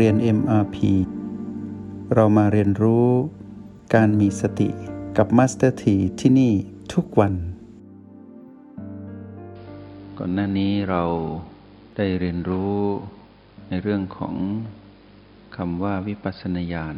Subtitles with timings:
[0.00, 0.76] เรียน MRP
[2.14, 3.08] เรามาเรียนรู้
[3.94, 4.68] การมีสติ
[5.16, 6.52] กับ Master T ที่ที่นี่
[6.92, 7.34] ทุกวัน
[10.18, 11.02] ก่อนหน้านี้เรา
[11.96, 12.76] ได้เรียนรู้
[13.68, 14.34] ในเรื่องของ
[15.56, 16.96] คำว่าวิปัสสนาญาณ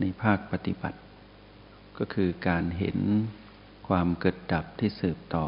[0.00, 0.98] ในภาคปฏิบัติ
[1.98, 2.98] ก็คือการเห็น
[3.88, 5.46] ความเกิดดับที่สืบต่อ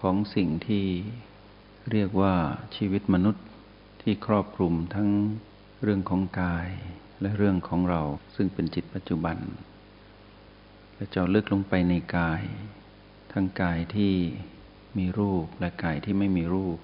[0.00, 0.86] ของสิ่งที่
[1.90, 2.34] เรียกว่า
[2.76, 3.44] ชีวิตมนุษย์
[4.02, 5.10] ที่ครอบคลุมทั้ง
[5.86, 6.68] เรื่องของกาย
[7.22, 8.02] และเรื่องของเรา
[8.36, 9.36] ซึ่งเป็นจิตปัจจุบัน
[10.94, 12.42] และเจาะลึกลงไปในกาย
[13.32, 14.14] ทั้งกายที่
[14.98, 16.78] มีรูปและกายที่ไม่มีรูป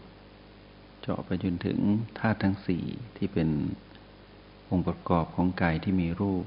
[1.01, 1.79] เจาะไปจนถึง
[2.19, 2.85] ธาตุทั้งสี่
[3.17, 3.49] ที่เป็น
[4.71, 6.45] องค์ประกอบของกายที่มีรูป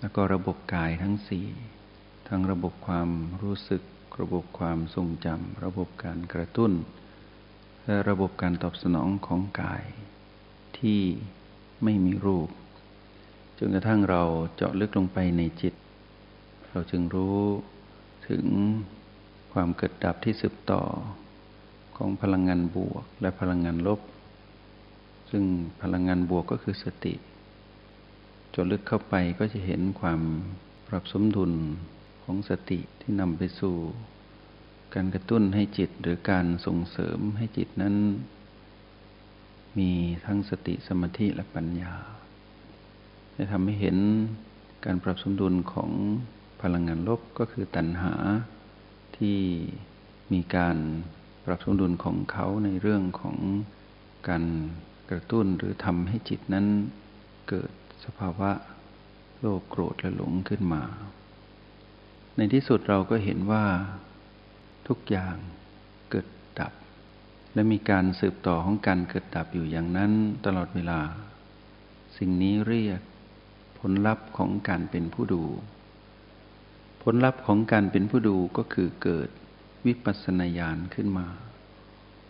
[0.00, 1.46] แล้วก็ระบบกายทั้งสี่
[2.28, 3.08] ทั้งระบบความ
[3.42, 3.82] รู้สึก
[4.20, 6.72] ระบบความทรงจำระบบการกระตุ้น
[7.84, 9.84] และระบบการตอบสนองของกาย
[10.80, 11.00] ที่
[11.84, 12.48] ไม่มีรูป
[13.58, 14.22] จนกระทั่งเรา
[14.56, 15.74] เจาะลึกลงไปในจิต
[16.70, 17.38] เราจึงรู้
[18.28, 18.44] ถึง
[19.52, 20.82] ความเกิดดับที่สืบต่อ
[21.96, 24.00] ของพลังงานบวกและพลังงานลบ
[25.30, 25.44] ซึ่ง
[25.82, 27.14] พลังงานบวกก็คือสติ
[28.54, 30.20] จาะลึกเข้าไปก็จะเห็นความ
[30.88, 31.52] ปรับสมดุล
[32.24, 33.76] ของสติที่นำไปสู่
[34.94, 37.94] การกระตุ้นให้จิตหรือการส่งเสริมให้จิตนั้น
[39.78, 39.90] มี
[40.26, 41.94] ทั้งสติสมาธิและปัญญา
[43.36, 43.96] จะทำให้เห็น
[44.84, 45.90] การปรับสมดุลของ
[46.62, 48.14] พลังงานลบก็คือตัณหา
[49.16, 49.38] ที่
[50.32, 50.76] มีการ
[51.44, 53.36] ปรับสมดุลของเขาในเรื่องของ
[54.28, 54.44] การ
[55.10, 56.66] กระตุ้นหรือทำให้จิตนั้น
[57.48, 57.72] เกิด
[58.04, 58.50] สภาวะ
[59.38, 60.82] โลภโกรธและหลงขึ้นมา
[62.36, 63.64] ในที่สุดเราก็เห็นว่า
[64.88, 65.36] ทุกอย่าง
[67.54, 70.12] และมีการสืบต่อของการเกิดดับอยู่อย่างนั้น
[70.44, 71.00] ตลอดเวลา
[72.18, 73.00] สิ่งนี้เรียก
[73.78, 75.44] ผลลัพธ์ของการเป็นผู้ดู
[77.02, 79.28] ผลลัพธ์ของการเป็นผู้ดูก็คือเกิด
[79.86, 81.26] วิปัสสนาญาณขึ้นมา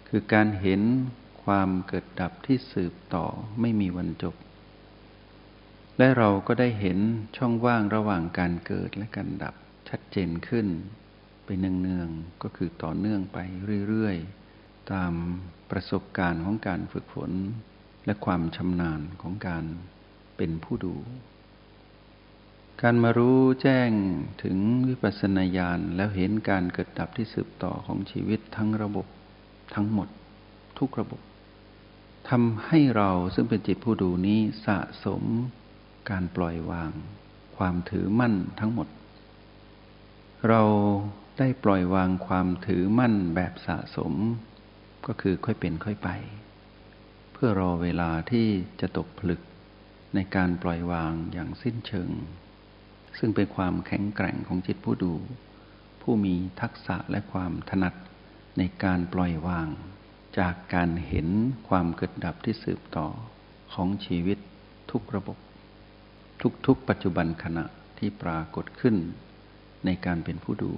[0.08, 0.82] คือการเห็น
[1.44, 3.26] ความเกิดดับที่สืบต่อ
[3.60, 4.34] ไม่มีวันจบ
[5.98, 6.98] และเราก็ได้เห็น
[7.36, 9.54] ช่องว่างระหว่างการเกิดและการดับ
[9.88, 10.66] ชัดเจนขึ้น
[11.44, 13.38] ไปเนืองๆก็คือต่อเนื่องไป
[13.88, 14.37] เรื่อยๆ
[14.92, 15.12] ตาม
[15.70, 17.30] ประสบการณ์ของการฝึกฝน
[18.06, 19.64] และความชำนาญของการ
[20.36, 20.94] เป็นผู้ดู
[22.82, 23.90] การมารู้แจ้ง
[24.42, 24.56] ถึง
[24.88, 29.06] วิปัสสนาญาณแล้วเห็นการเกิดดับที่สืบต่อของชีวิตทั้งระบบ
[29.74, 30.08] ทั้งหมด
[30.78, 31.20] ทุกระบบ
[32.30, 35.22] ทำให้เราซึ่งเป็นจิตผู้ดูนี้สะสม
[36.10, 36.92] การปล่อยวาง
[37.56, 38.88] ความถือมั่นทั้งหมด
[40.48, 40.62] เรา
[41.38, 44.14] ได้ปล่อยวางความถือมั่นแบบสะสม
[45.08, 46.08] ก็คือค่อยเป็นค่อยไป
[47.32, 48.46] เพื่อรอเวลาที่
[48.80, 49.40] จะตกผลึก
[50.14, 52.10] ในการปล่อยวางอย่างสิ้นเชิง
[53.18, 55.14] ซึ่งเป็นความแข็งแกร่งของจิตผู้ดู
[56.02, 57.94] ผู้มีทักษะและความถนัด
[58.58, 59.68] ในการปล่อยวาง
[60.38, 61.28] จากการเห็น
[61.68, 63.06] ความเกิดดับที่สืบต่อ
[63.72, 64.38] ของชีวิต
[64.90, 65.38] ทุกระบบ
[66.66, 67.64] ทุกๆปัจจุบันขณะ
[67.98, 68.96] ที่ปรากฏขึ้น
[69.84, 70.72] ในการเป็นผู้ดู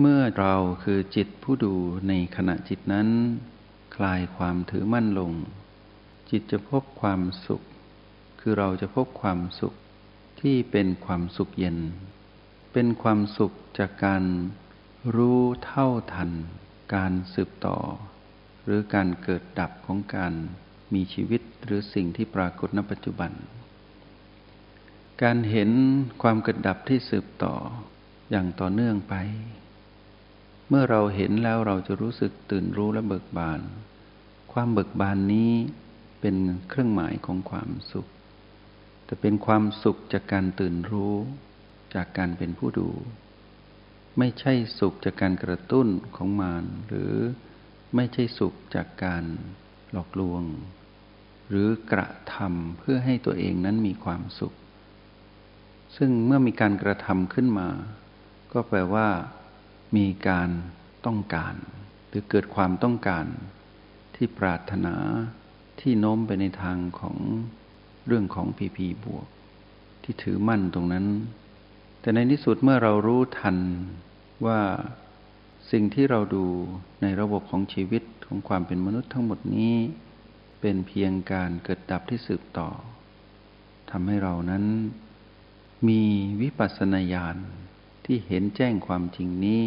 [0.00, 1.74] เมื่อเราคือจิตผู้ดู
[2.08, 3.08] ในขณะจิตนั้น
[3.96, 5.32] คลายความถือมั่นลง
[6.30, 7.62] จิตจะพบความสุข
[8.40, 9.74] คือเราจะพบความสุข
[10.40, 11.78] ที่เป็นความสุขเย็น
[12.72, 14.24] เป็นความสุขจากการ
[15.16, 16.30] รู้เท่าทัน
[16.94, 17.78] การสืบต่อ
[18.64, 20.32] หรือการเกิดดับของการ
[20.94, 23.32] มีชีวิตหรือสิ่งที่ปรากฏณปัจจุบัน
[25.22, 25.70] การเห็น
[26.22, 27.54] ความเกิดดับที่สืบต่อ
[28.30, 29.14] อย่างต่อเนื่องไป
[30.68, 33.60] เมื่อเราเห็นแล้วเราจะรู้สึกตื่นรู้และเบิกบาน
[34.52, 35.52] ความเบิกบานนี้
[36.20, 36.36] เป็น
[36.68, 38.06] เครื่องหมายของความสุข
[39.04, 41.14] แต่เป็นความสุขจากการตื่นรู้
[41.94, 42.88] จากการเป็นผู้ดู
[44.18, 47.12] ไม่ใช่สุขจากการกระตุ้นของมารหรือ
[47.94, 49.24] ไม่ใช่สุขจากการ
[49.92, 50.42] หลอกลวง
[51.48, 54.54] หรือกระทำเพื่อให้ตัวเองนั้นมีความสุข
[55.96, 57.68] ซึ่งเมื่อมีการกระทำขึ้นมา
[58.52, 59.08] ก็แปลว่า
[59.96, 60.48] มีการ
[61.06, 61.54] ต้องการ
[62.08, 63.26] หรือเกิดความต้องการ
[64.14, 64.94] ที่ปรารถนา
[65.80, 67.16] ที่โน้มไปในทางของ
[68.06, 69.26] เรื่องของพีพีบวก
[70.02, 71.06] ที่ถือมั่นตรงนั้น
[72.00, 73.56] แต่ในที่สุดเมื่อเรารู้ทัน
[74.46, 74.60] ว่า
[75.70, 76.46] สิ่งที่เราดู
[77.02, 79.74] ในระบบของชีวิตของความเป็นมนุษย์ทั้งหมดนี้
[80.60, 82.70] เป็นเพียงการเกิดดับที่สืบต่อ
[83.90, 84.64] ทำให้เรานั้น
[85.88, 86.02] มี
[86.40, 87.36] วิปัสสนาญาณ
[88.06, 89.62] ที่เห็นแจ้งความจริงนี้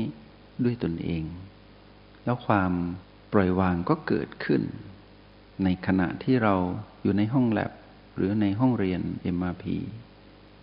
[0.64, 1.24] ด้วยตนเอง
[2.24, 2.72] แล้วความ
[3.34, 4.62] ปล่อยวางก็เกิดขึ้น
[5.64, 6.56] ในขณะที่เรา
[7.02, 7.72] อยู่ในห้องแลบ
[8.16, 9.02] หรือในห้องเรียน
[9.36, 9.66] MRP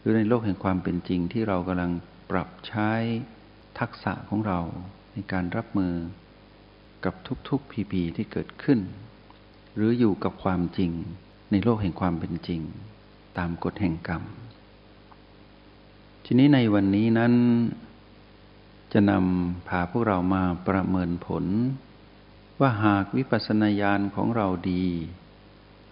[0.00, 1.92] หรือในโลกแห่งความเป็นจริงที่เรากำลัง
[2.30, 2.90] ปรับใช้
[3.78, 4.60] ทักษะของเรา
[5.12, 5.94] ในการรับมือ
[7.04, 7.14] กับ
[7.48, 8.80] ทุกๆ PP ที่เกิดขึ้น
[9.74, 10.90] หรืออยู่กับความจริง
[11.50, 12.60] ในโลกแห่งความเป็นจริง
[13.38, 14.22] ตามกฎแห่งกรรม
[16.28, 17.34] ทีนี้ในวันนี้นั้น
[18.92, 21.44] จะนำพาพวกเรามาประเมินผล
[22.60, 24.84] ว่าหากวิปัสสนาญาณของเราดี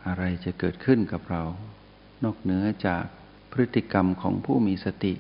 [0.07, 1.43] อะไรจะเกิดขึ้นกับเรา
[2.25, 3.05] นอกเหนือจาก
[3.53, 5.15] พฤติกรรมของผู้มีสติ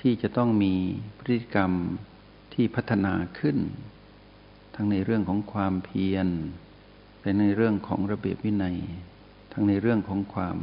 [0.00, 0.74] ที่จะต้องมี
[1.18, 1.72] พฤติกรรม
[2.54, 3.58] ที่พัฒนาขึ้น
[4.74, 6.28] ทั้งในเรื่องของความเพียร
[7.22, 8.78] และในเรื่องของระเบียบวินัย
[9.52, 10.58] ทั้งในเรื่องของความ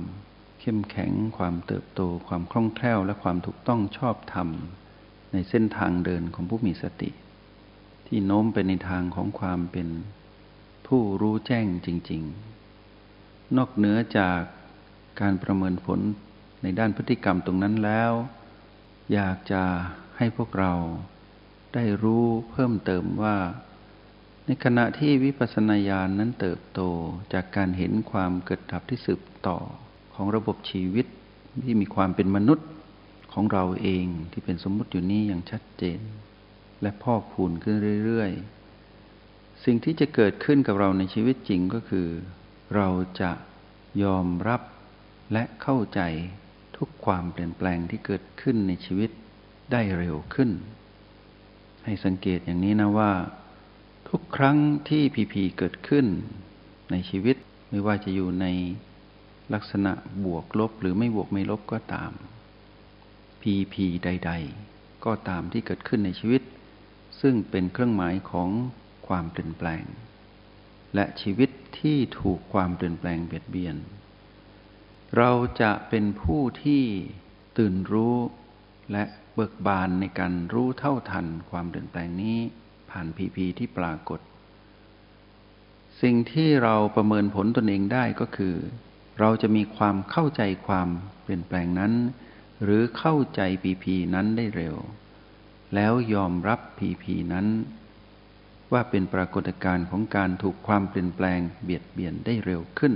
[0.65, 4.49] เข้มแข็ง ความเติบโต ความคล่องแคล่ว และความถูกต้องชอบธรรม
[5.31, 7.09] ในเส้นทางเดินของผู้มีสติ
[8.07, 9.87] ที่โน้มไปในทางของความเป็น
[10.87, 12.21] ผู้รู้แจ้งจริง
[12.89, 14.41] ๆ นอกเหนือจาก
[15.21, 15.99] การประเมินผล
[16.63, 18.11] ในด้านพฤติกรรมตรงนั้นแล้ว
[19.13, 19.63] อยากจะ
[20.17, 20.73] ให้พวกเรา
[21.73, 23.37] ได้รู้เพิ่มเติมว่า
[24.45, 26.81] ในขณะที่วิปัสสนาญาณนนั้นเติบโต
[27.33, 29.59] จากการเห็นความเกิดดับที่สืบต่อ
[30.15, 31.05] ของระบบชีวิต
[31.63, 32.67] ที่มีความเป็นมนุษย์
[33.33, 35.99] ของเราเองที่เป็นสมมุติอยู่นี้อย่างชัดเจน
[36.81, 37.75] และพอกพูนขึ้น
[38.05, 42.07] เรื่อยๆ สิ่งที่จะเกิดขึ้นกับเราในชีวิตจริงก็คือ
[42.75, 42.89] เรา
[43.21, 43.31] จะ
[44.03, 44.61] ยอมรับ
[45.33, 46.01] และเข้าใจ
[46.77, 49.09] ทุกความเปลี่ยนแปลงที่เกิดขึ้นในชีวิต
[49.71, 50.49] ได้เร็วขึ้น
[51.85, 53.11] ให้สังเกตอย่างนี้นะว่า
[54.09, 54.57] ทุกครั้ง
[54.89, 56.05] ที่พีพีเกิดขึ้น
[56.91, 57.35] ในชีวิต
[57.69, 58.45] ไม่ว่าจะอยู่ใน
[59.53, 59.93] ลักษณะ
[60.25, 62.11] บวกลบหรือไม่บวกไม่ลบก็ตาม
[63.41, 64.31] พีพีใด
[64.67, 66.41] ๆ ก็ตามที่เกิดขึ้นในชีวิต
[67.21, 68.49] ซึ่งเป็นเครื่องหมายของ
[69.07, 69.83] ความเปลี่ยนแปลง
[70.95, 73.75] และชีวิตที่ถูกความเปลี่ยนแปลงเบียดเบียน
[75.17, 76.83] เราจะเป็นผู้ที่
[77.57, 78.17] ตื่นรู้
[78.91, 79.03] และ
[79.35, 82.37] เบิกบานในการรู้เท่าทันความเปลี่ยนแปลงนี้
[82.89, 84.19] ผ่านพีพีที่ปรากฏ
[86.01, 88.55] สิ่งที่เราประเมินผลตนเองได้ก็คือ
[89.19, 90.89] เราจะมีความเข้าใจความ
[91.23, 91.93] เปลี่ยนแปลงนั้น
[92.63, 94.75] หรือเข้าใจพีพีนั้นได้เร็ว
[95.75, 97.47] แล้วยอมรับพีพีนั้น
[98.71, 102.93] ว่าเป็นปรากฏการณ์ของการถูกความเปลี่ยนแปลงเบียดเบียนได้เร็วขึ้น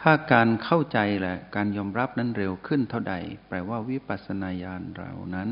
[0.00, 3.14] ถ้าการเข้าใจและการยอมรับนั้นเร็วขึ้นเท่าใด
[3.48, 5.50] แปลว่าวิปัสสนาญาณเรานั้น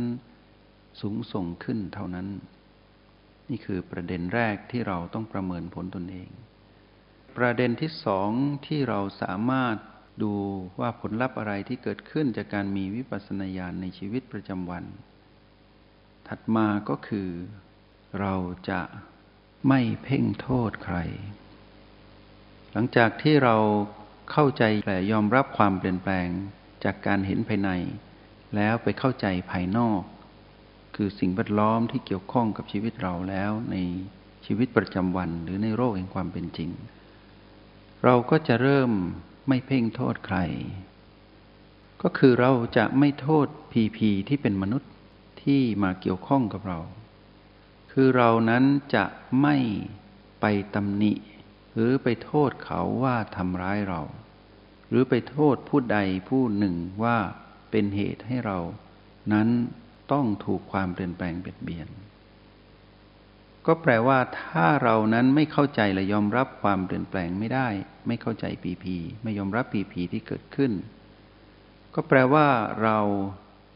[1.00, 2.28] สูงส่งขึ้นเท่านั้น
[3.48, 6.30] นี่คือประเด็นแรกที่เราต้องประเมินผลตนเอง
[7.36, 8.30] ประเด็นที่สอง
[8.66, 9.76] ที่เราสามารถ
[10.22, 10.34] ดู
[10.80, 14.84] ว่าผลลัพธ์อะไรที่เกิดขึ้นจากการมีวิปัสสนาญาณในชีวิตประจำวัน
[16.28, 17.28] ถัดมาก็คือ
[18.20, 18.34] เรา
[18.70, 18.80] จะ
[19.68, 20.98] ไม่เพ่งโทษใคร
[22.72, 23.56] หลังจากที่เรา
[24.32, 26.28] เข้าใจและยอมรับความเปลี่ยนแปลง
[26.84, 27.70] จากการเห็นภายใน
[28.56, 30.02] แล้วไปเข้าใจภายนอก
[30.96, 33.76] คือสิ่งแวดล้อมที่เกี่ยวข้องกับชีวิตเราแล้วใน
[34.46, 36.70] ชีวิตประจำวันหรือในโลกแห่งความเป็นจริง
[38.04, 38.90] เราก็จะเริ่ม
[39.48, 40.38] ไม่เพ่งโทษใคร
[42.02, 44.92] ก็คือเราจะไม่โทษพีพีที่เป็นมนุษย์
[45.42, 46.80] ที่มาเกี่ยวข้องกับเรา
[47.92, 49.04] คือเรานั้นจะ
[49.42, 49.56] ไม่
[50.40, 50.44] ไป
[50.74, 51.12] ตำหนิ
[51.72, 54.02] หรือไปโทษเขาว่าทำร้ายเรา
[54.88, 57.18] หรือไปโทษผู้ใดผู้หนึ่งว่า
[57.70, 58.58] เป็นเหตุให้เรา
[59.32, 59.48] นั้น
[60.12, 61.88] ต้องถูกความเปลี่ยนแปลงเบียดเบียน
[63.70, 67.68] ก็แปลว่าถ้าเรานั้นไม่เข้าใจและยอมรับความเปลี่ยนแปลงไม่ได้
[68.06, 70.72] ไม่เข้าใจปีพีไม่ยอมรับปีพีที่เกิดขึ้น
[71.94, 72.46] ก็แปลว่า
[72.82, 72.98] เรา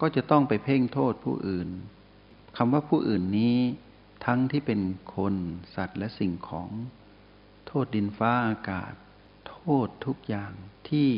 [0.00, 1.68] ก็จะต้องไปเพ่งโทษผู้อื่น
[2.56, 3.58] คำว่าผู้อื่นนี้
[4.26, 4.80] ทั้งที่เป็น
[5.16, 5.34] คน
[5.74, 6.70] สัตว์และสิ่งของ
[7.66, 8.92] โทษดินฟ้าอากาศ
[9.48, 10.52] โทษทุกอย่าง
[10.88, 11.10] ที่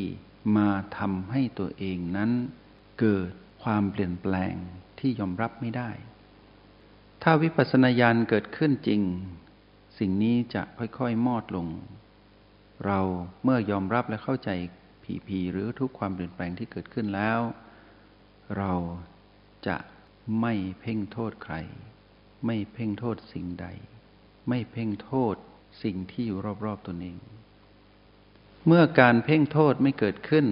[0.57, 2.31] มาทำให้ตัวเองนั้น
[2.99, 3.31] เกิด
[3.63, 4.53] ความเปลี่ยนแปลง
[4.99, 5.89] ที่ยอมรับไม่ได้
[7.23, 9.01] ถ้าวิปัสสนาญาณเกิดขึ้นจริง
[9.99, 11.67] สิ่งนี้จะค่อยๆ มอดลง
[12.85, 12.99] เรา
[13.43, 14.49] เมื่อยอมรับและเข้าใจ
[15.03, 17.39] ผีผีหรือทุกความเปลี่ยนแปลงที่เกิดขึ้นแล้ว
[18.57, 18.73] เรา
[19.67, 19.77] จะ
[20.41, 21.55] ไม่เพ่งโทษใคร
[22.45, 23.67] ไม่เพ่งโทษสิ่งใด
[24.49, 25.35] ไม่เพ่งโทษ
[25.83, 27.17] สิ่งที่อยู่รอบๆตนเอง
[28.67, 30.45] เมื่อการเพ่งโทษไม่เกิดขึ้น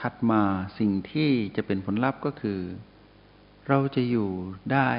[0.00, 0.42] ถัดมา
[0.78, 2.60] สิ่งที่จะเป็นผลลัพธ์ก็คือ
[3.68, 4.30] เราจะอยู่
[4.72, 4.90] ได้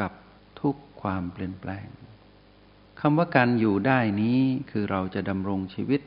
[0.00, 0.12] กับ
[0.60, 1.86] ทุกความเปลี่ยนแปลง
[3.00, 6.00] คำว่าการอยู่ได้นี้คือเราจะดำรงชีวิต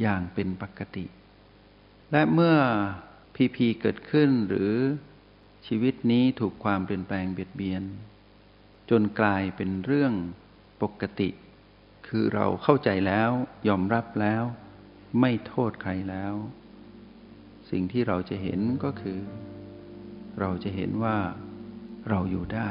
[0.00, 1.06] อย่างเป็นปกติ
[2.12, 2.56] และเมื่อ
[3.34, 4.72] พีพีเกิดขึ้นหรือ
[5.66, 7.82] ชีวิตนี้ถูกความเปลี่ยนแปลงเบียดเบียน
[8.90, 10.12] จนกลายเป็นเรื่อง
[10.82, 11.30] ปกติ
[12.08, 13.30] คือเราเข้าใจแล้ว
[13.68, 14.42] ยอมรับแล้ว
[15.20, 16.34] ไม่โทษใครแล้ว
[17.70, 19.20] สิ่งที่เราจะเห็นก็คือ
[20.40, 21.16] เราจะเห็นว่า
[22.10, 22.70] เราอยู่ได้